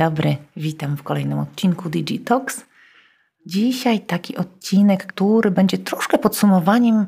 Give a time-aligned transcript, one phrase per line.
[0.00, 2.64] dobry, witam w kolejnym odcinku Digitalks.
[3.46, 7.06] Dzisiaj taki odcinek, który będzie troszkę podsumowaniem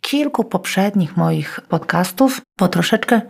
[0.00, 2.40] kilku poprzednich moich podcastów.
[2.56, 3.20] Po troszeczkę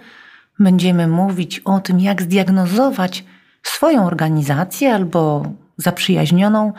[0.58, 3.24] będziemy mówić o tym, jak zdiagnozować
[3.62, 6.72] swoją organizację albo zaprzyjaźnioną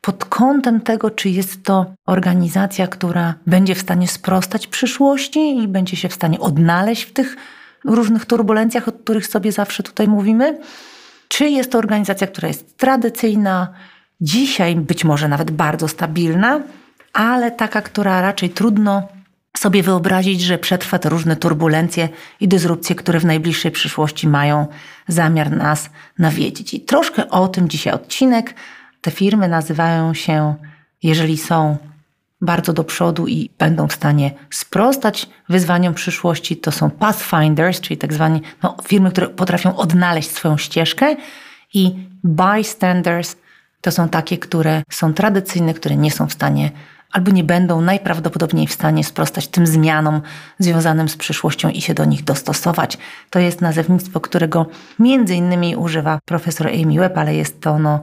[0.00, 5.96] pod kątem tego, czy jest to organizacja, która będzie w stanie sprostać przyszłości i będzie
[5.96, 7.36] się w stanie odnaleźć w tych
[7.84, 10.58] różnych turbulencjach, o których sobie zawsze tutaj mówimy,
[11.28, 13.68] czy jest to organizacja, która jest tradycyjna,
[14.20, 16.60] dzisiaj być może nawet bardzo stabilna,
[17.12, 19.08] ale taka, która raczej trudno
[19.56, 22.08] sobie wyobrazić, że przetrwa te różne turbulencje
[22.40, 24.66] i dysrupcje, które w najbliższej przyszłości mają
[25.08, 26.74] zamiar nas nawiedzić.
[26.74, 28.54] I troszkę o tym dzisiaj odcinek.
[29.00, 30.54] Te firmy nazywają się,
[31.02, 31.76] jeżeli są
[32.40, 38.12] bardzo do przodu i będą w stanie sprostać wyzwaniom przyszłości, to są pathfinders, czyli tak
[38.12, 41.16] zwane no, firmy, które potrafią odnaleźć swoją ścieżkę
[41.74, 43.36] i bystanders
[43.80, 46.70] to są takie, które są tradycyjne, które nie są w stanie
[47.12, 50.22] albo nie będą najprawdopodobniej w stanie sprostać tym zmianom
[50.58, 52.98] związanym z przyszłością i się do nich dostosować.
[53.30, 54.66] To jest nazewnictwo, którego
[54.98, 58.00] między innymi używa profesor Amy Webb, ale jest to ono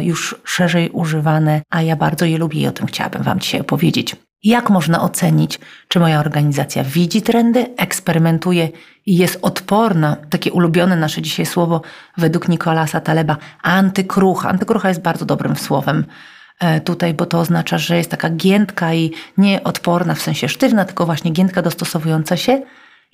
[0.00, 4.16] już szerzej używane, a ja bardzo je lubię i o tym chciałabym Wam dzisiaj opowiedzieć.
[4.44, 5.58] Jak można ocenić,
[5.88, 8.68] czy moja organizacja widzi trendy, eksperymentuje
[9.06, 11.82] i jest odporna, takie ulubione nasze dzisiaj słowo
[12.16, 14.48] według Nikolasa Taleba, antykrucha.
[14.48, 16.04] Antykrucha jest bardzo dobrym słowem
[16.60, 20.84] E, tutaj, bo to oznacza, że jest taka giętka i nie odporna w sensie sztywna,
[20.84, 22.62] tylko właśnie giętka dostosowująca się,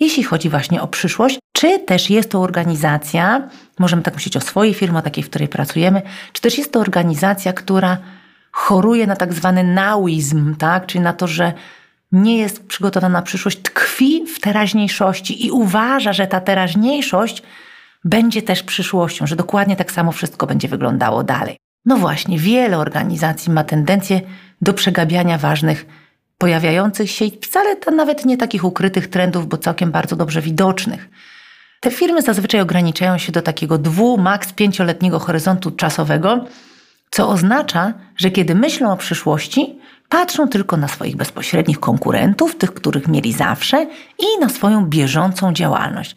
[0.01, 3.49] jeśli chodzi właśnie o przyszłość, czy też jest to organizacja,
[3.79, 6.81] możemy tak myśleć o swojej firmie, o takiej, w której pracujemy, czy też jest to
[6.81, 7.99] organizacja, która
[8.53, 10.87] choruje na tak zwany nowizm, tak?
[10.87, 11.53] czyli na to, że
[12.13, 17.43] nie jest przygotowana na przyszłość, tkwi w teraźniejszości i uważa, że ta teraźniejszość
[18.05, 21.57] będzie też przyszłością, że dokładnie tak samo wszystko będzie wyglądało dalej.
[21.85, 24.21] No właśnie, wiele organizacji ma tendencję
[24.61, 25.87] do przegabiania ważnych,
[26.43, 31.09] pojawiających się i wcale to nawet nie takich ukrytych trendów, bo całkiem bardzo dobrze widocznych.
[31.81, 36.45] Te firmy zazwyczaj ograniczają się do takiego dwu, maks pięcioletniego horyzontu czasowego,
[37.11, 43.09] co oznacza, że kiedy myślą o przyszłości, patrzą tylko na swoich bezpośrednich konkurentów, tych, których
[43.09, 43.87] mieli zawsze,
[44.19, 46.17] i na swoją bieżącą działalność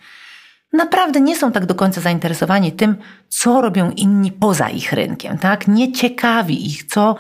[0.73, 2.95] naprawdę nie są tak do końca zainteresowani tym,
[3.29, 5.37] co robią inni poza ich rynkiem.
[5.37, 5.67] Tak?
[5.67, 7.15] Nie ciekawi ich, co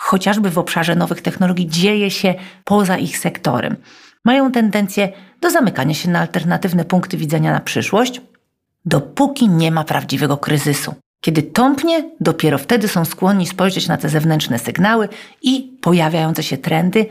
[0.00, 2.34] chociażby w obszarze nowych technologii dzieje się
[2.64, 3.76] poza ich sektorem.
[4.24, 8.20] Mają tendencję do zamykania się na alternatywne punkty widzenia na przyszłość,
[8.84, 10.94] dopóki nie ma prawdziwego kryzysu.
[11.20, 15.08] Kiedy tąpnie, dopiero wtedy są skłonni spojrzeć na te zewnętrzne sygnały
[15.42, 17.06] i pojawiające się trendy,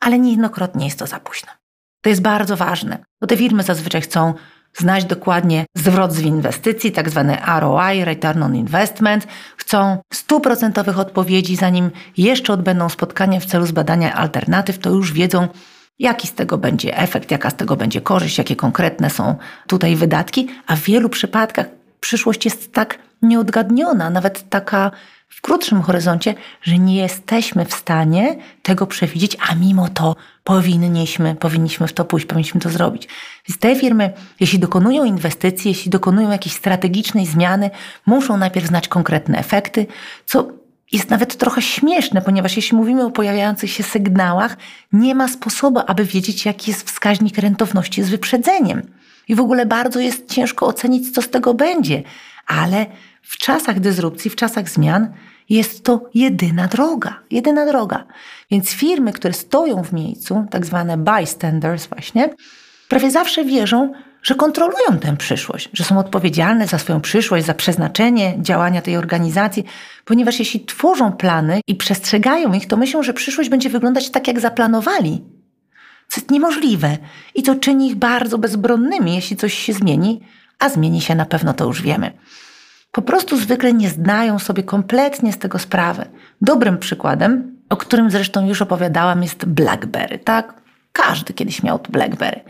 [0.00, 1.52] ale niejednokrotnie jest to za późno.
[2.00, 4.34] To jest bardzo ważne, bo te firmy zazwyczaj chcą
[4.78, 9.26] znać dokładnie zwrot z inwestycji, tak zwany ROI, Return on Investment.
[9.56, 15.48] Chcą stuprocentowych odpowiedzi, zanim jeszcze odbędą spotkania w celu zbadania alternatyw, to już wiedzą,
[15.98, 19.36] jaki z tego będzie efekt, jaka z tego będzie korzyść, jakie konkretne są
[19.66, 21.66] tutaj wydatki, a w wielu przypadkach
[22.00, 24.90] przyszłość jest tak nieodgadniona, nawet taka
[25.28, 31.88] w krótszym horyzoncie, że nie jesteśmy w stanie tego przewidzieć, a mimo to powinniśmy, powinniśmy
[31.88, 33.08] w to pójść, powinniśmy to zrobić.
[33.48, 37.70] Więc te firmy, jeśli dokonują inwestycji, jeśli dokonują jakiejś strategicznej zmiany,
[38.06, 39.86] muszą najpierw znać konkretne efekty,
[40.26, 40.48] co
[40.92, 44.56] jest nawet trochę śmieszne, ponieważ jeśli mówimy o pojawiających się sygnałach,
[44.92, 48.82] nie ma sposobu, aby wiedzieć, jaki jest wskaźnik rentowności z wyprzedzeniem.
[49.28, 52.02] I w ogóle bardzo jest ciężko ocenić, co z tego będzie.
[52.46, 52.86] Ale
[53.26, 55.12] w czasach dysrupcji, w czasach zmian
[55.48, 58.06] jest to jedyna droga, jedyna droga.
[58.50, 62.34] Więc firmy, które stoją w miejscu, tak zwane bystanders właśnie,
[62.88, 63.92] prawie zawsze wierzą,
[64.22, 69.64] że kontrolują tę przyszłość, że są odpowiedzialne za swoją przyszłość, za przeznaczenie działania tej organizacji,
[70.04, 74.40] ponieważ jeśli tworzą plany i przestrzegają ich, to myślą, że przyszłość będzie wyglądać tak, jak
[74.40, 75.24] zaplanowali.
[76.08, 76.98] Co jest niemożliwe
[77.34, 80.20] i to czyni ich bardzo bezbronnymi, jeśli coś się zmieni,
[80.58, 82.12] a zmieni się na pewno, to już wiemy
[82.96, 86.04] po prostu zwykle nie zdają sobie kompletnie z tego sprawy.
[86.40, 90.18] Dobrym przykładem, o którym zresztą już opowiadałam, jest BlackBerry.
[90.18, 90.54] Tak?
[90.92, 92.40] Każdy kiedyś miał BlackBerry.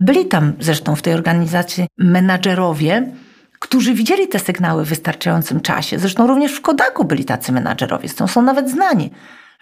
[0.00, 3.12] Byli tam zresztą w tej organizacji menadżerowie,
[3.58, 5.98] którzy widzieli te sygnały w wystarczającym czasie.
[5.98, 9.10] Zresztą również w Kodaku byli tacy menadżerowie, są, są nawet znani.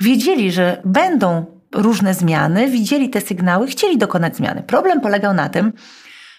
[0.01, 4.63] Wiedzieli, że będą różne zmiany, widzieli te sygnały, chcieli dokonać zmiany.
[4.63, 5.73] Problem polegał na tym,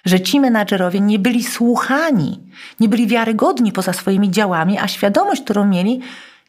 [0.06, 2.40] że ci menadżerowie nie byli słuchani,
[2.80, 6.02] nie byli wiarygodni poza swoimi działami, a świadomość, którą mieli,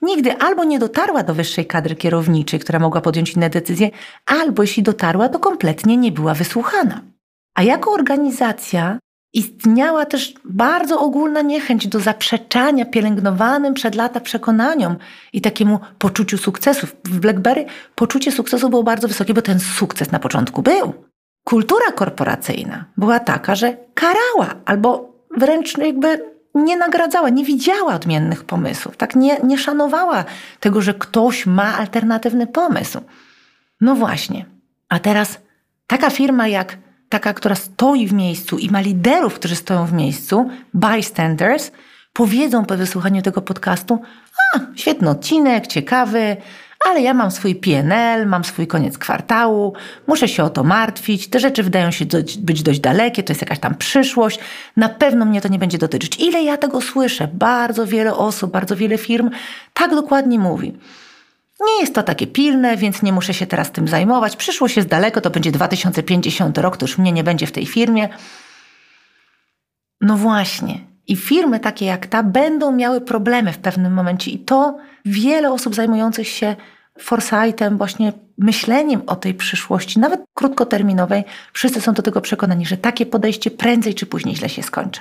[0.02, 3.90] nigdy albo nie dotarła do wyższej kadry kierowniczej, która mogła podjąć inne decyzje,
[4.26, 7.00] albo jeśli dotarła, to kompletnie nie była wysłuchana.
[7.54, 8.98] A jako organizacja
[9.34, 14.96] Istniała też bardzo ogólna niechęć do zaprzeczania pielęgnowanym przed lata przekonaniom
[15.32, 16.86] i takiemu poczuciu sukcesu.
[17.04, 17.64] W BlackBerry
[17.94, 20.94] poczucie sukcesu było bardzo wysokie, bo ten sukces na początku był.
[21.44, 28.96] Kultura korporacyjna była taka, że karała albo wręcz jakby nie nagradzała, nie widziała odmiennych pomysłów,
[28.96, 30.24] tak nie, nie szanowała
[30.60, 33.00] tego, że ktoś ma alternatywny pomysł.
[33.80, 34.44] No właśnie.
[34.88, 35.38] A teraz
[35.86, 36.76] taka firma jak
[37.08, 41.70] taka, która stoi w miejscu i ma liderów, którzy stoją w miejscu, bystanders,
[42.12, 44.02] powiedzą po wysłuchaniu tego podcastu:
[44.54, 46.36] A, świetny odcinek, ciekawy,
[46.90, 49.72] ale ja mam swój PNL, mam swój koniec kwartału,
[50.06, 52.04] muszę się o to martwić, te rzeczy wydają się
[52.38, 54.38] być dość dalekie, to jest jakaś tam przyszłość,
[54.76, 56.20] na pewno mnie to nie będzie dotyczyć.
[56.20, 57.28] Ile ja tego słyszę?
[57.32, 59.30] Bardzo wiele osób, bardzo wiele firm
[59.74, 60.72] tak dokładnie mówi.
[61.60, 64.36] Nie jest to takie pilne, więc nie muszę się teraz tym zajmować.
[64.36, 68.08] Przyszłość jest daleko, to będzie 2050 rok, to już mnie nie będzie w tej firmie.
[70.00, 70.91] No właśnie.
[71.08, 75.74] I firmy takie jak ta będą miały problemy w pewnym momencie, i to wiele osób
[75.74, 76.56] zajmujących się
[76.98, 83.06] foresightem, właśnie myśleniem o tej przyszłości, nawet krótkoterminowej, wszyscy są do tego przekonani, że takie
[83.06, 85.00] podejście prędzej czy później źle się skończy.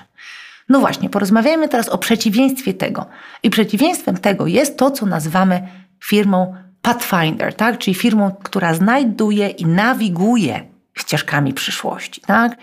[0.69, 3.05] No właśnie, porozmawiajmy teraz o przeciwieństwie tego.
[3.43, 5.67] I przeciwieństwem tego jest to, co nazywamy
[6.03, 7.77] firmą Pathfinder, tak?
[7.77, 10.63] czyli firmą, która znajduje i nawiguje
[10.93, 12.21] ścieżkami przyszłości.
[12.21, 12.57] Tak?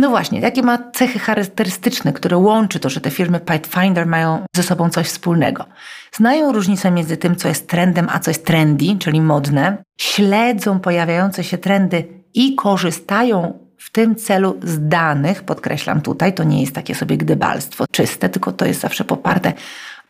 [0.00, 4.62] No właśnie, jakie ma cechy charakterystyczne, które łączy to, że te firmy Pathfinder mają ze
[4.62, 5.64] sobą coś wspólnego?
[6.12, 11.44] Znają różnicę między tym, co jest trendem, a co jest trendy, czyli modne, śledzą pojawiające
[11.44, 16.94] się trendy i korzystają w tym celu z danych, podkreślam tutaj, to nie jest takie
[16.94, 19.52] sobie gdybalstwo czyste, tylko to jest zawsze poparte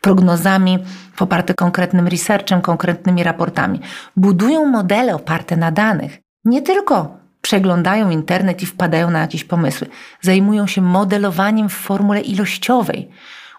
[0.01, 0.79] prognozami,
[1.17, 3.79] poparte konkretnym researchem, konkretnymi raportami.
[4.15, 6.19] Budują modele oparte na danych.
[6.45, 9.87] Nie tylko przeglądają internet i wpadają na jakieś pomysły.
[10.21, 13.09] Zajmują się modelowaniem w formule ilościowej.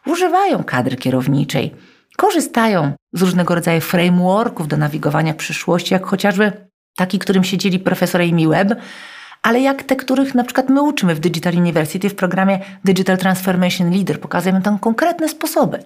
[0.07, 1.75] Używają kadry kierowniczej.
[2.17, 6.53] Korzystają z różnego rodzaju frameworków do nawigowania przyszłości, jak chociażby
[6.97, 8.75] taki, którym się dzieli profesor Amy Webb,
[9.43, 13.91] ale jak te, których na przykład my uczymy w Digital University w programie Digital Transformation
[13.91, 14.21] Leader.
[14.21, 15.85] Pokazujemy tam konkretne sposoby.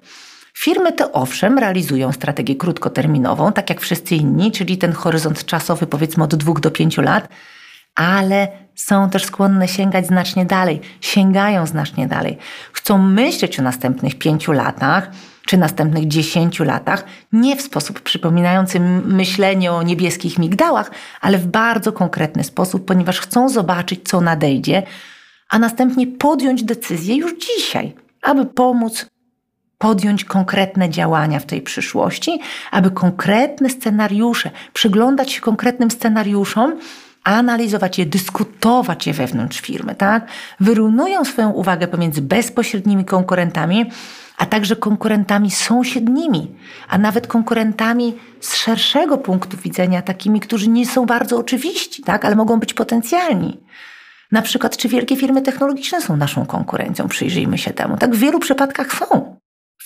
[0.58, 6.24] Firmy te owszem realizują strategię krótkoterminową, tak jak wszyscy inni, czyli ten horyzont czasowy powiedzmy
[6.24, 7.28] od dwóch do pięciu lat,
[7.96, 12.38] ale są też skłonne sięgać znacznie dalej, sięgają znacznie dalej.
[12.72, 15.10] Chcą myśleć o następnych pięciu latach,
[15.46, 20.90] czy następnych dziesięciu latach, nie w sposób przypominający myślenie o niebieskich migdałach,
[21.20, 24.82] ale w bardzo konkretny sposób, ponieważ chcą zobaczyć, co nadejdzie,
[25.48, 29.06] a następnie podjąć decyzję już dzisiaj, aby pomóc
[29.78, 32.40] podjąć konkretne działania w tej przyszłości,
[32.70, 36.78] aby konkretne scenariusze, przyglądać się konkretnym scenariuszom,
[37.26, 40.26] analizować je, dyskutować je wewnątrz firmy, tak?
[40.60, 43.90] Wyrównują swoją uwagę pomiędzy bezpośrednimi konkurentami,
[44.38, 46.54] a także konkurentami sąsiednimi,
[46.88, 52.24] a nawet konkurentami z szerszego punktu widzenia, takimi, którzy nie są bardzo oczywiści, tak?
[52.24, 53.60] ale mogą być potencjalni.
[54.32, 57.08] Na przykład, czy wielkie firmy technologiczne są naszą konkurencją?
[57.08, 57.96] Przyjrzyjmy się temu.
[57.96, 59.36] Tak w wielu przypadkach są.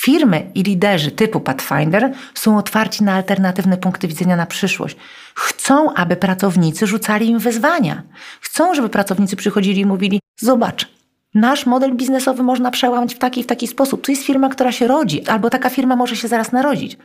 [0.03, 4.97] Firmy i liderzy typu Pathfinder są otwarci na alternatywne punkty widzenia na przyszłość.
[5.35, 8.03] Chcą, aby pracownicy rzucali im wyzwania.
[8.41, 10.89] Chcą, żeby pracownicy przychodzili i mówili: Zobacz,
[11.35, 14.05] nasz model biznesowy można przełamać w taki i w taki sposób.
[14.05, 16.99] Tu jest firma, która się rodzi, albo taka firma może się zaraz narodzić.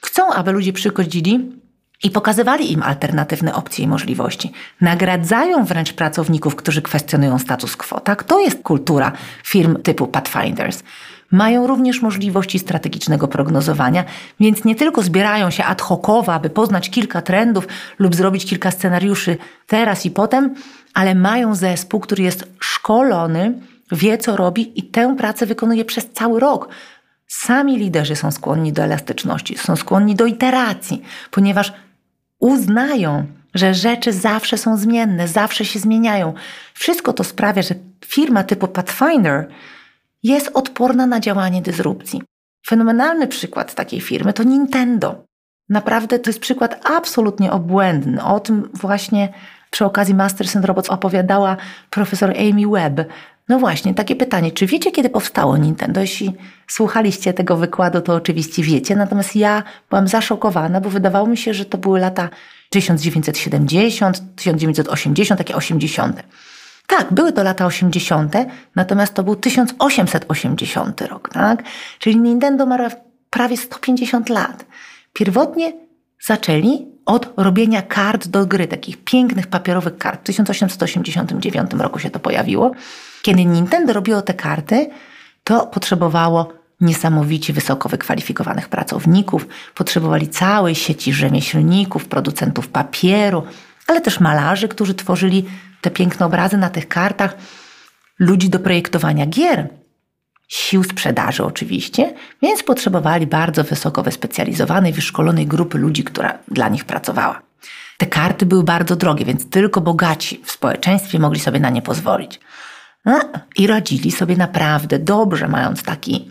[0.00, 1.52] Chcą, aby ludzie przychodzili
[2.04, 4.52] i pokazywali im alternatywne opcje i możliwości.
[4.80, 8.00] Nagradzają wręcz pracowników, którzy kwestionują status quo.
[8.00, 8.24] Tak?
[8.24, 9.12] To jest kultura
[9.44, 10.82] firm typu Pathfinders
[11.30, 14.04] mają również możliwości strategicznego prognozowania,
[14.40, 17.66] więc nie tylko zbierają się ad hocowo, aby poznać kilka trendów
[17.98, 20.54] lub zrobić kilka scenariuszy teraz i potem,
[20.94, 23.54] ale mają zespół, który jest szkolony,
[23.92, 26.68] wie co robi i tę pracę wykonuje przez cały rok.
[27.26, 31.72] Sami liderzy są skłonni do elastyczności, są skłonni do iteracji, ponieważ
[32.38, 36.34] uznają, że rzeczy zawsze są zmienne, zawsze się zmieniają.
[36.74, 37.74] Wszystko to sprawia, że
[38.06, 39.48] firma typu Pathfinder
[40.22, 42.22] jest odporna na działanie dysrupcji.
[42.66, 45.24] Fenomenalny przykład takiej firmy to Nintendo.
[45.68, 48.24] Naprawdę to jest przykład absolutnie obłędny.
[48.24, 49.32] O tym właśnie
[49.70, 51.56] przy okazji Masters and Robots opowiadała
[51.90, 53.00] profesor Amy Webb.
[53.48, 56.00] No właśnie, takie pytanie, czy wiecie, kiedy powstało Nintendo?
[56.00, 56.32] Jeśli
[56.66, 61.64] słuchaliście tego wykładu, to oczywiście wiecie, natomiast ja byłam zaszokowana, bo wydawało mi się, że
[61.64, 62.28] to były lata
[62.70, 66.22] 1970, 1980, takie 80.
[66.90, 68.34] Tak, były to lata 80.,
[68.76, 71.62] natomiast to był 1880 rok, tak?
[71.98, 72.78] Czyli Nintendo ma
[73.30, 74.66] prawie 150 lat.
[75.12, 75.72] Pierwotnie
[76.22, 80.20] zaczęli od robienia kart do gry, takich pięknych papierowych kart.
[80.20, 82.72] W 1889 roku się to pojawiło.
[83.22, 84.90] Kiedy Nintendo robiło te karty,
[85.44, 93.42] to potrzebowało niesamowicie wysoko wykwalifikowanych pracowników, potrzebowali całej sieci rzemieślników, producentów papieru,
[93.86, 95.44] ale też malarzy, którzy tworzyli
[95.80, 97.36] te piękne obrazy na tych kartach,
[98.18, 99.68] ludzi do projektowania gier,
[100.48, 107.42] sił sprzedaży oczywiście, więc potrzebowali bardzo wysoko wyspecjalizowanej, wyszkolonej grupy ludzi, która dla nich pracowała.
[107.98, 112.40] Te karty były bardzo drogie, więc tylko bogaci w społeczeństwie mogli sobie na nie pozwolić.
[113.04, 113.20] No,
[113.56, 116.30] I radzili sobie naprawdę dobrze, mając taki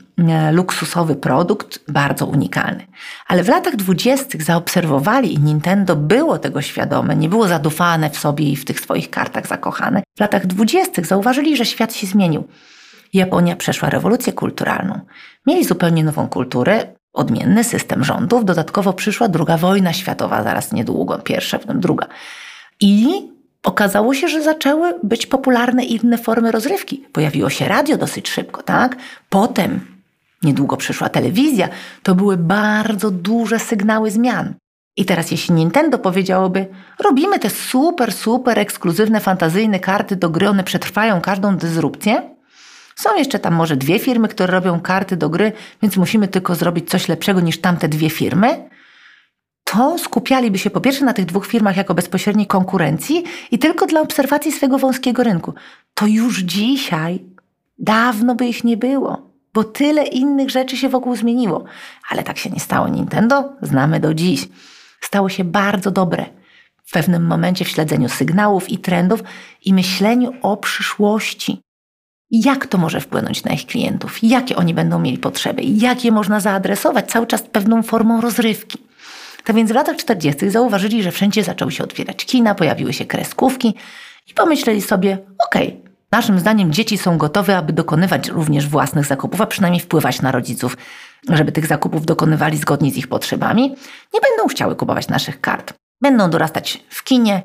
[0.51, 2.87] luksusowy produkt, bardzo unikalny.
[3.27, 8.49] Ale w latach dwudziestych zaobserwowali i Nintendo było tego świadome, nie było zadufane w sobie
[8.49, 10.03] i w tych swoich kartach zakochane.
[10.17, 12.47] W latach dwudziestych zauważyli, że świat się zmienił.
[13.13, 14.99] Japonia przeszła rewolucję kulturalną.
[15.47, 21.59] Mieli zupełnie nową kulturę, odmienny system rządów, dodatkowo przyszła druga wojna światowa, zaraz niedługo, pierwsza,
[21.59, 22.07] potem druga.
[22.81, 23.07] I
[23.63, 27.03] okazało się, że zaczęły być popularne inne formy rozrywki.
[27.11, 28.97] Pojawiło się radio dosyć szybko, tak?
[29.29, 29.98] Potem
[30.43, 31.69] niedługo przyszła telewizja.
[32.03, 34.53] To były bardzo duże sygnały zmian.
[34.97, 36.67] I teraz jeśli Nintendo powiedziałoby,
[36.99, 42.39] robimy te super, super ekskluzywne, fantazyjne karty do gry, one przetrwają każdą dysrupcję,
[42.95, 46.89] są jeszcze tam może dwie firmy, które robią karty do gry, więc musimy tylko zrobić
[46.89, 48.69] coś lepszego niż tamte dwie firmy.
[49.63, 54.01] To skupialiby się po pierwsze na tych dwóch firmach jako bezpośredniej konkurencji i tylko dla
[54.01, 55.53] obserwacji swojego wąskiego rynku.
[55.93, 57.25] To już dzisiaj
[57.77, 61.63] dawno by ich nie było, bo tyle innych rzeczy się wokół zmieniło.
[62.09, 62.87] Ale tak się nie stało.
[62.87, 64.47] Nintendo znamy do dziś.
[65.01, 66.25] Stało się bardzo dobre
[66.85, 69.23] w pewnym momencie w śledzeniu sygnałów i trendów
[69.65, 71.61] i myśleniu o przyszłości
[72.31, 76.39] jak to może wpłynąć na ich klientów, jakie oni będą mieli potrzeby, jak je można
[76.39, 78.77] zaadresować cały czas pewną formą rozrywki.
[79.43, 80.49] Tak więc w latach 40.
[80.49, 83.73] zauważyli, że wszędzie zaczęły się otwierać kina, pojawiły się kreskówki
[84.27, 89.41] i pomyśleli sobie, okej, okay, naszym zdaniem dzieci są gotowe, aby dokonywać również własnych zakupów,
[89.41, 90.77] a przynajmniej wpływać na rodziców,
[91.29, 93.63] żeby tych zakupów dokonywali zgodnie z ich potrzebami.
[94.13, 95.73] Nie będą chciały kupować naszych kart.
[96.01, 97.41] Będą dorastać w kinie,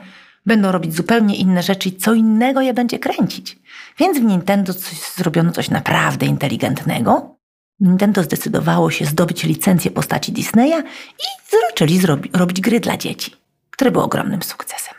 [0.47, 3.59] będą robić zupełnie inne rzeczy i co innego je będzie kręcić.
[3.99, 7.37] Więc w Nintendo coś, zrobiono coś naprawdę inteligentnego.
[7.81, 10.83] Nintendo zdecydowało się zdobyć licencję postaci Disneya
[11.19, 12.01] i zaczęli
[12.33, 13.37] robić gry dla dzieci,
[13.71, 14.95] które były ogromnym sukcesem.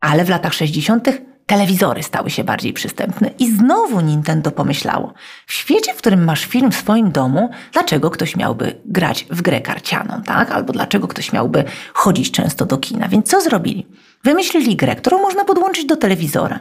[0.00, 1.29] Ale w latach 60.
[1.50, 5.14] telewizory stały się bardziej przystępne i znowu Nintendo pomyślało,
[5.46, 9.60] w świecie, w którym masz film w swoim domu, dlaczego ktoś miałby grać w grę
[9.60, 10.50] karcianą, tak?
[10.50, 13.08] Albo dlaczego ktoś miałby chodzić często do kina.
[13.08, 13.86] Więc co zrobili?
[14.24, 16.60] Wymyślili grę, którą można podłączyć do telewizora.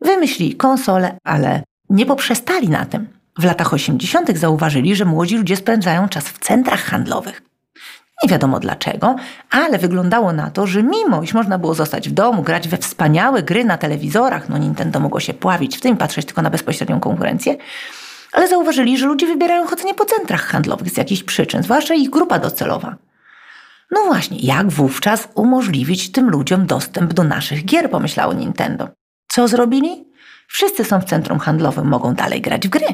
[0.00, 3.08] Wymyślili konsolę, ale nie poprzestali na tym.
[3.38, 4.38] W latach 80.
[4.38, 7.42] zauważyli, że młodzi ludzie spędzają czas w centrach handlowych.
[8.22, 9.16] Nie wiadomo dlaczego,
[9.50, 13.42] ale wyglądało na to, że mimo iż można było zostać w domu, grać we wspaniałe
[13.42, 17.56] gry na telewizorach, no Nintendo mogło się pławić w tym, patrzeć tylko na bezpośrednią konkurencję,
[18.32, 22.38] ale zauważyli, że ludzie wybierają chodzenie po centrach handlowych z jakichś przyczyn, zwłaszcza ich grupa
[22.38, 22.96] docelowa.
[23.90, 28.88] No właśnie, jak wówczas umożliwić tym ludziom dostęp do naszych gier, pomyślało Nintendo.
[29.28, 30.04] Co zrobili?
[30.48, 32.86] Wszyscy są w centrum handlowym, mogą dalej grać w gry.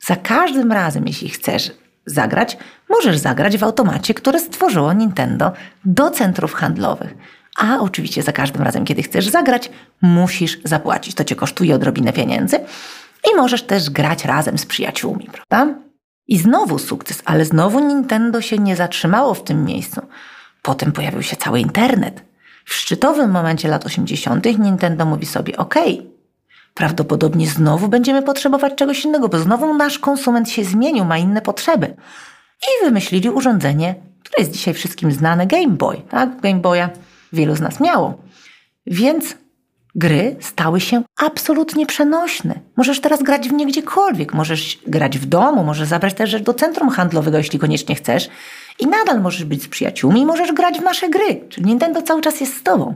[0.00, 1.70] Za każdym razem, jeśli chcesz
[2.10, 5.52] zagrać, możesz zagrać w automacie, które stworzyło Nintendo
[5.84, 7.14] do centrów handlowych.
[7.58, 9.70] A oczywiście za każdym razem, kiedy chcesz zagrać,
[10.02, 11.14] musisz zapłacić.
[11.14, 12.56] To cię kosztuje odrobinę pieniędzy
[13.32, 15.74] i możesz też grać razem z przyjaciółmi, prawda?
[16.28, 20.00] I znowu sukces, ale znowu Nintendo się nie zatrzymało w tym miejscu.
[20.62, 22.24] Potem pojawił się cały internet.
[22.64, 24.44] W szczytowym momencie lat 80.
[24.58, 25.74] Nintendo mówi sobie: OK,
[26.74, 31.96] prawdopodobnie znowu będziemy potrzebować czegoś innego, bo znowu nasz konsument się zmienił, ma inne potrzeby.
[32.62, 36.02] I wymyślili urządzenie, które jest dzisiaj wszystkim znane Game Boy.
[36.10, 36.40] Tak?
[36.40, 36.88] Game Boya
[37.32, 38.14] wielu z nas miało.
[38.86, 39.36] Więc
[39.94, 42.60] gry stały się absolutnie przenośne.
[42.76, 44.34] Możesz teraz grać w nie gdziekolwiek.
[44.34, 48.28] Możesz grać w domu, możesz zabrać też do centrum handlowego, jeśli koniecznie chcesz.
[48.78, 51.40] I nadal możesz być z przyjaciółmi i możesz grać w nasze gry.
[51.48, 52.94] Czyli Nintendo cały czas jest z tobą.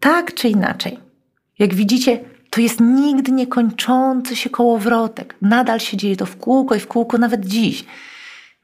[0.00, 0.98] Tak czy inaczej.
[1.58, 2.20] Jak widzicie,
[2.50, 5.34] to jest nigdy niekończący się kołowrotek.
[5.42, 7.84] Nadal się dzieje to w kółko i w kółko nawet dziś.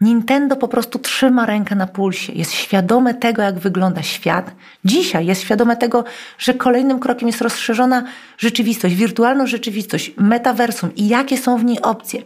[0.01, 4.51] Nintendo po prostu trzyma rękę na pulsie, jest świadome tego, jak wygląda świat.
[4.85, 6.05] Dzisiaj jest świadome tego,
[6.39, 8.05] że kolejnym krokiem jest rozszerzona
[8.39, 12.23] rzeczywistość, wirtualna rzeczywistość, metaversum i jakie są w niej opcje.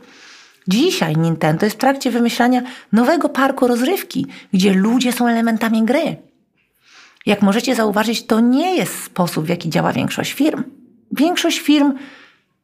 [0.68, 2.62] Dzisiaj Nintendo jest w trakcie wymyślania
[2.92, 6.16] nowego parku rozrywki, gdzie ludzie są elementami gry.
[7.26, 10.79] Jak możecie zauważyć, to nie jest sposób, w jaki działa większość firm.
[11.20, 11.92] Większość firm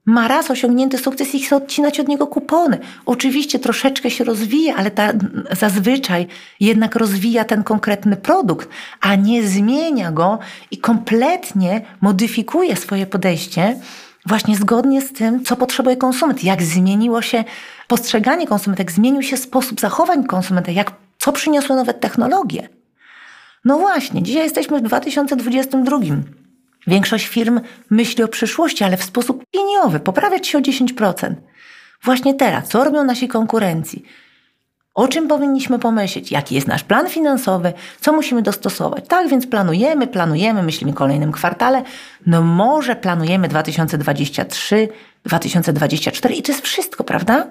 [0.05, 2.79] ma raz osiągnięty sukces i chce odcinać od niego kupony.
[3.07, 5.13] Oczywiście troszeczkę się rozwija, ale ta,
[5.51, 6.27] zazwyczaj
[6.61, 8.69] jednak rozwija ten konkretny produkt,
[9.01, 10.39] a nie zmienia go
[10.71, 13.77] i kompletnie modyfikuje swoje podejście
[14.27, 17.45] właśnie zgodnie z tym, co potrzebuje konsument, jak zmieniło się
[17.89, 22.69] postrzeganie konsumenta, jak zmienił się sposób zachowań konsumenta, jak, co przyniosły nowe technologie.
[23.65, 25.99] No właśnie, dzisiaj jesteśmy w 2022.
[26.87, 31.35] Większość firm myśli o przyszłości, ale w sposób liniowy, poprawiać się o 10%.
[32.05, 34.03] Właśnie teraz, co robią nasi konkurencji?
[34.95, 36.33] O czym powinniśmy pomyśleć?
[36.33, 37.73] Jaki jest nasz plan finansowy?
[38.01, 39.05] Co musimy dostosować?
[39.09, 41.83] Tak więc planujemy, planujemy, myślimy o kolejnym kwartale.
[42.27, 44.89] No może planujemy 2023,
[45.25, 47.47] 2024 i to jest wszystko, prawda?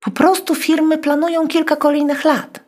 [0.00, 2.67] Po prostu firmy planują kilka kolejnych lat.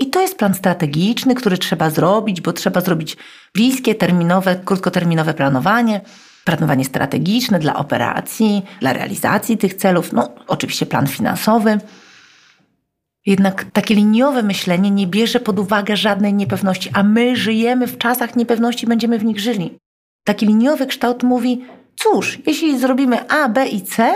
[0.00, 3.16] I to jest plan strategiczny, który trzeba zrobić, bo trzeba zrobić
[3.54, 6.00] bliskie, terminowe, krótkoterminowe planowanie,
[6.44, 11.78] planowanie strategiczne dla operacji, dla realizacji tych celów, no oczywiście plan finansowy.
[13.26, 18.36] Jednak takie liniowe myślenie nie bierze pod uwagę żadnej niepewności, a my żyjemy w czasach
[18.36, 19.78] niepewności, będziemy w nich żyli.
[20.24, 21.64] Taki liniowy kształt mówi:
[21.96, 24.12] cóż, jeśli zrobimy A, B i C,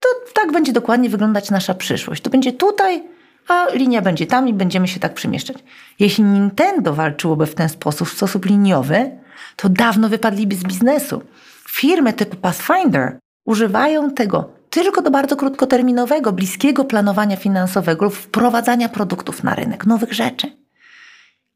[0.00, 2.22] to tak będzie dokładnie wyglądać nasza przyszłość.
[2.22, 3.02] To będzie tutaj,
[3.48, 5.56] a linia będzie tam i będziemy się tak przemieszczać.
[5.98, 9.10] Jeśli Nintendo walczyłoby w ten sposób, w sposób liniowy,
[9.56, 11.22] to dawno wypadliby z biznesu.
[11.68, 19.44] Firmy typu Pathfinder używają tego tylko do bardzo krótkoterminowego, bliskiego planowania finansowego lub wprowadzania produktów
[19.44, 20.52] na rynek, nowych rzeczy.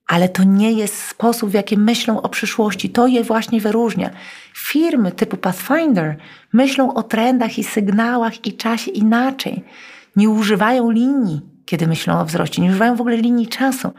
[0.07, 2.91] Ale to nie jest sposób, w jaki myślą o przyszłości.
[2.91, 4.11] To je właśnie wyróżnia.
[4.57, 6.17] Firmy typu Pathfinder
[6.53, 9.65] myślą o trendach i sygnałach i czasie inaczej.
[10.17, 13.91] Nie używają linii, kiedy myślą o wzroście, nie używają w ogóle linii czasu.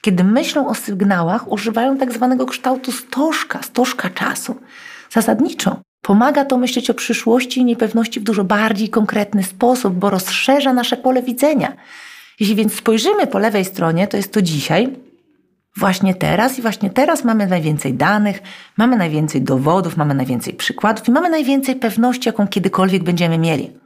[0.00, 4.56] Kiedy myślą o sygnałach, używają tak zwanego kształtu stożka, stożka czasu.
[5.10, 10.72] Zasadniczo Pomaga to myśleć o przyszłości i niepewności w dużo bardziej konkretny sposób, bo rozszerza
[10.72, 11.76] nasze pole widzenia.
[12.40, 14.96] Jeśli więc spojrzymy po lewej stronie, to jest to dzisiaj,
[15.76, 18.42] właśnie teraz i właśnie teraz mamy najwięcej danych,
[18.76, 23.81] mamy najwięcej dowodów, mamy najwięcej przykładów i mamy najwięcej pewności, jaką kiedykolwiek będziemy mieli.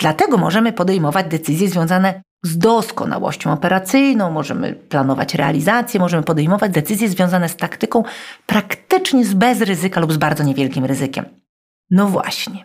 [0.00, 7.48] Dlatego możemy podejmować decyzje związane z doskonałością operacyjną, możemy planować realizację, możemy podejmować decyzje związane
[7.48, 8.02] z taktyką
[8.46, 11.24] praktycznie z bez ryzyka lub z bardzo niewielkim ryzykiem.
[11.90, 12.64] No właśnie.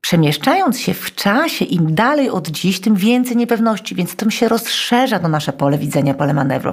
[0.00, 5.18] Przemieszczając się w czasie, im dalej od dziś, tym więcej niepewności, więc tym się rozszerza
[5.18, 6.72] to nasze pole widzenia, pole manewru,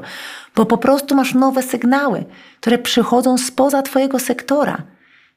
[0.56, 2.26] bo po prostu masz nowe sygnały,
[2.62, 4.84] które przychodzą spoza Twojego sektora.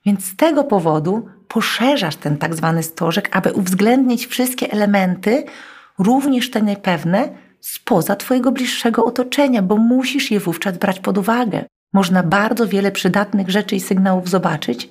[0.06, 5.44] Więc z tego powodu poszerzasz ten tak zwany stożek, aby uwzględnić wszystkie elementy,
[5.98, 7.28] również te niepewne,
[7.60, 11.64] spoza Twojego bliższego otoczenia, bo musisz je wówczas brać pod uwagę.
[11.92, 14.90] Można bardzo wiele przydatnych rzeczy i sygnałów zobaczyć,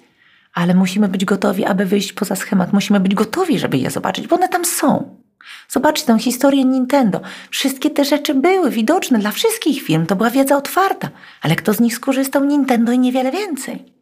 [0.54, 2.74] ale musimy być gotowi, aby wyjść poza schemat.
[2.74, 5.18] Musimy być gotowi, żeby je zobaczyć, bo one tam są.
[5.70, 7.22] Zobaczcie tę historię Nintendo.
[7.50, 11.10] Wszystkie te rzeczy były widoczne dla wszystkich firm, to była wiedza otwarta,
[11.42, 12.46] ale kto z nich skorzystał?
[12.46, 13.94] Nintendo i niewiele więcej.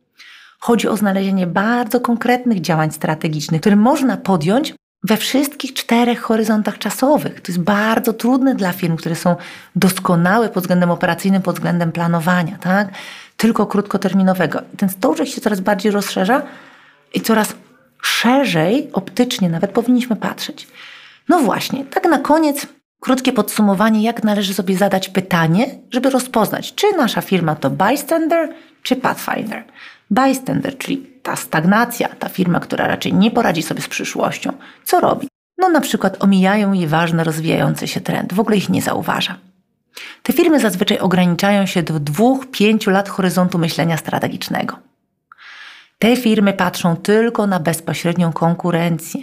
[0.63, 7.41] Chodzi o znalezienie bardzo konkretnych działań strategicznych, które można podjąć we wszystkich czterech horyzontach czasowych.
[7.41, 9.36] To jest bardzo trudne dla firm, które są
[9.76, 12.88] doskonałe pod względem operacyjnym, pod względem planowania, tak?
[13.38, 14.62] Tylko krótkoterminowego.
[14.74, 16.41] I ten stołczek się coraz bardziej rozszerza
[17.13, 17.56] i coraz
[18.02, 20.67] szerzej, optycznie nawet powinniśmy patrzeć.
[21.30, 22.67] No właśnie, tak na koniec
[23.00, 28.95] krótkie podsumowanie, jak należy sobie zadać pytanie, żeby rozpoznać, czy nasza firma to bystander, czy
[28.95, 29.63] pathfinder.
[30.12, 35.28] Bystander, czyli ta stagnacja, ta firma, która raczej nie poradzi sobie z przyszłością, co robi?
[35.58, 39.38] No na przykład omijają je ważne rozwijające się trendy, w ogóle ich nie zauważa.
[40.24, 44.80] Te firmy zazwyczaj ograniczają się do dwóch, pięciu lat horyzontu myślenia strategicznego.
[46.00, 49.21] Te firmy patrzą tylko na bezpośrednią konkurencję,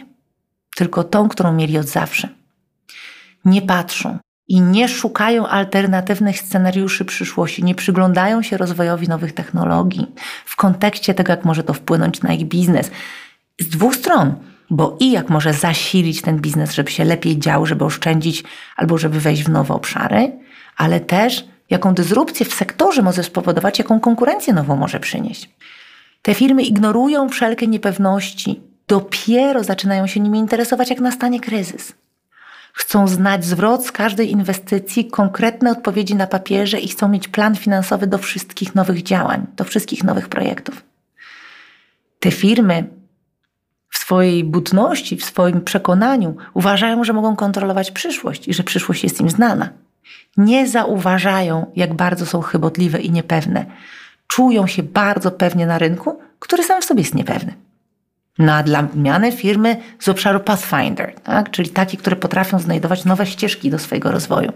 [0.77, 2.29] tylko tą, którą mieli od zawsze.
[3.45, 10.07] Nie patrzą i nie szukają alternatywnych scenariuszy przyszłości, nie przyglądają się rozwojowi nowych technologii
[10.59, 12.91] kontekście tego, jak może to wpłynąć na ich biznes.
[13.61, 14.35] Z dwóch stron,
[14.71, 18.45] bo i jak może zasilić ten biznes, żeby się lepiej działo, żeby oszczędzić
[18.77, 20.33] albo żeby wejść w nowe obszary,
[20.77, 25.51] ale też jaką dysrupcję w sektorze może spowodować, jaką konkurencję nową może przynieść.
[26.23, 31.93] Te firmy ignorują wszelkie niepewności, dopiero zaczynają się nimi interesować, jak nastanie kryzys.
[32.73, 38.07] Chcą znać zwrot z każdej inwestycji, konkretne odpowiedzi na papierze i chcą mieć plan finansowy
[38.07, 40.85] do wszystkich nowych działań, do wszystkich nowych projektów.
[42.21, 42.85] Te firmy
[43.91, 49.21] w swojej budności, w swoim przekonaniu uważają, że mogą kontrolować przyszłość i że przyszłość jest
[49.21, 49.69] im znana.
[50.37, 53.67] Nie zauważają, jak bardzo są chybotliwe i niepewne.
[54.27, 57.68] Czują się bardzo pewnie na rynku, który sam w sobie jest niepewny
[58.39, 61.51] na dla odmiany firmy z obszaru Pathfinder, tak?
[61.51, 64.53] czyli takie, które potrafią znajdować nowe ścieżki do swojego rozwoju.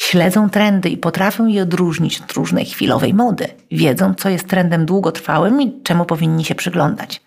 [0.00, 3.48] Śledzą trendy i potrafią je odróżnić od różnej chwilowej mody.
[3.70, 7.22] Wiedzą, co jest trendem długotrwałym i czemu powinni się przyglądać.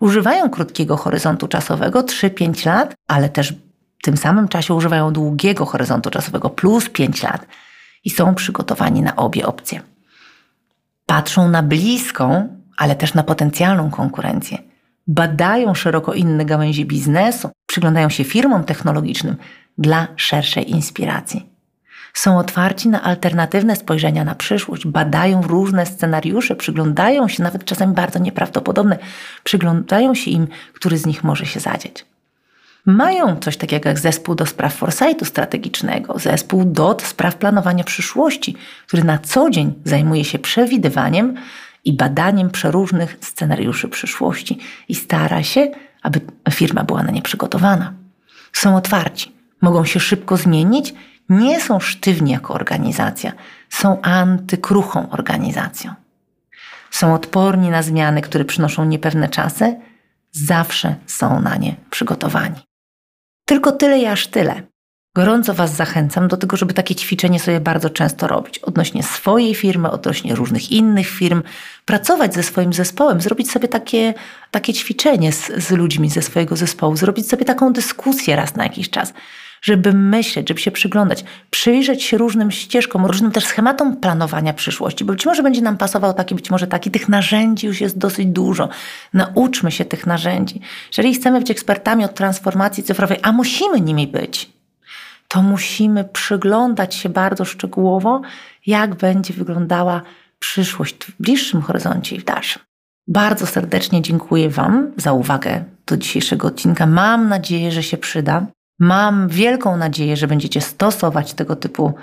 [0.00, 3.52] Używają krótkiego horyzontu czasowego 3-5 lat, ale też
[3.98, 7.46] w tym samym czasie używają długiego horyzontu czasowego plus 5 lat
[8.04, 9.80] i są przygotowani na obie opcje.
[11.06, 14.58] Patrzą na bliską, ale też na potencjalną konkurencję.
[15.06, 19.36] Badają szeroko inne gałęzie biznesu, przyglądają się firmom technologicznym
[19.78, 21.54] dla szerszej inspiracji.
[22.14, 28.18] Są otwarci na alternatywne spojrzenia na przyszłość, badają różne scenariusze, przyglądają się, nawet czasami bardzo
[28.18, 28.98] nieprawdopodobne,
[29.44, 32.06] przyglądają się im, który z nich może się zadzieć.
[32.86, 39.04] Mają coś takiego jak zespół do spraw foresightu strategicznego, zespół do spraw planowania przyszłości, który
[39.04, 41.34] na co dzień zajmuje się przewidywaniem
[41.84, 45.70] i badaniem przeróżnych scenariuszy przyszłości i stara się,
[46.02, 46.20] aby
[46.50, 47.92] firma była na nie przygotowana.
[48.52, 50.94] Są otwarci, mogą się szybko zmienić,
[51.28, 53.32] nie są sztywni jako organizacja,
[53.70, 55.94] są antykruchą organizacją.
[56.90, 59.80] Są odporni na zmiany, które przynoszą niepewne czasy,
[60.32, 62.60] zawsze są na nie przygotowani.
[63.44, 64.62] Tylko tyle i aż tyle.
[65.14, 69.90] Gorąco Was zachęcam do tego, żeby takie ćwiczenie sobie bardzo często robić odnośnie swojej firmy,
[69.90, 71.42] odnośnie różnych innych firm,
[71.84, 74.14] pracować ze swoim zespołem, zrobić sobie takie,
[74.50, 78.90] takie ćwiczenie z, z ludźmi ze swojego zespołu, zrobić sobie taką dyskusję raz na jakiś
[78.90, 79.12] czas,
[79.62, 85.12] żeby myśleć, żeby się przyglądać, przyjrzeć się różnym ścieżkom, różnym też schematom planowania przyszłości, bo
[85.12, 86.90] być może będzie nam pasował taki, być może taki.
[86.90, 88.68] Tych narzędzi już jest dosyć dużo.
[89.12, 90.60] Nauczmy się tych narzędzi.
[90.88, 94.54] Jeżeli chcemy być ekspertami od transformacji cyfrowej, a musimy nimi być,
[95.34, 98.20] to musimy przyglądać się bardzo szczegółowo,
[98.66, 100.02] jak będzie wyglądała
[100.38, 102.62] przyszłość w bliższym horyzoncie i w dalszym.
[103.08, 106.86] Bardzo serdecznie dziękuję Wam za uwagę do dzisiejszego odcinka.
[106.86, 108.46] Mam nadzieję, że się przyda.
[108.78, 111.94] Mam wielką nadzieję, że będziecie stosować tego typu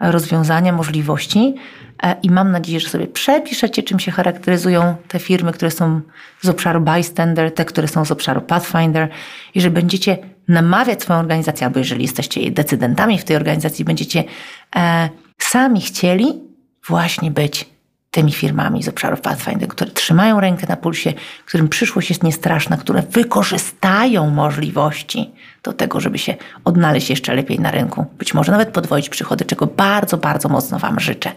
[0.00, 1.54] rozwiązania, możliwości
[2.02, 6.00] e, i mam nadzieję, że sobie przepiszecie, czym się charakteryzują te firmy, które są
[6.40, 9.08] z obszaru Bystander, te, które są z obszaru Pathfinder
[9.54, 14.24] i że będziecie namawiać swoją organizację, albo jeżeli jesteście decydentami w tej organizacji, będziecie
[14.76, 16.40] e, sami chcieli
[16.88, 17.70] właśnie być
[18.10, 21.12] tymi firmami z obszarów Pathfinder, które trzymają rękę na pulsie,
[21.46, 25.30] którym przyszłość jest niestraszna, które wykorzystają możliwości
[25.62, 29.66] do tego, żeby się odnaleźć jeszcze lepiej na rynku, być może nawet podwoić przychody, czego
[29.66, 31.32] bardzo, bardzo mocno Wam życzę.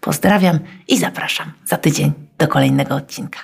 [0.00, 3.40] Pozdrawiam i zapraszam za tydzień do kolejnego odcinka.